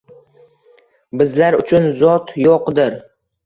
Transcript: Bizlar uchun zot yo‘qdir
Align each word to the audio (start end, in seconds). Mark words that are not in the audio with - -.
Bizlar 1.23 1.59
uchun 1.59 1.87
zot 2.03 2.35
yo‘qdir 2.49 3.01